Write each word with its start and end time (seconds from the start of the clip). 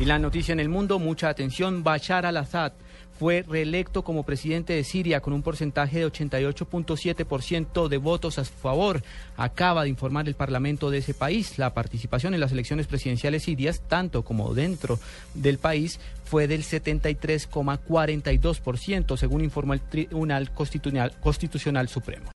Y 0.00 0.06
la 0.06 0.18
noticia 0.18 0.54
en 0.54 0.60
el 0.60 0.70
mundo, 0.70 0.98
mucha 0.98 1.28
atención, 1.28 1.84
Bashar 1.84 2.24
al-Assad 2.24 2.72
fue 3.18 3.44
reelecto 3.46 4.02
como 4.02 4.22
presidente 4.22 4.72
de 4.72 4.84
Siria 4.84 5.20
con 5.20 5.34
un 5.34 5.42
porcentaje 5.42 5.98
de 5.98 6.06
88.7% 6.06 7.88
de 7.88 7.98
votos 7.98 8.38
a 8.38 8.46
su 8.46 8.54
favor. 8.54 9.02
Acaba 9.36 9.82
de 9.82 9.90
informar 9.90 10.26
el 10.28 10.34
Parlamento 10.34 10.90
de 10.90 10.96
ese 10.98 11.12
país. 11.12 11.58
La 11.58 11.74
participación 11.74 12.32
en 12.32 12.40
las 12.40 12.52
elecciones 12.52 12.86
presidenciales 12.86 13.42
sirias, 13.42 13.82
tanto 13.86 14.24
como 14.24 14.54
dentro 14.54 14.98
del 15.34 15.58
país, 15.58 16.00
fue 16.24 16.48
del 16.48 16.62
73,42%, 16.62 19.18
según 19.18 19.44
informó 19.44 19.74
el 19.74 19.80
Tribunal 19.80 20.50
Constitucional, 20.52 21.12
Constitucional 21.20 21.88
Supremo. 21.88 22.30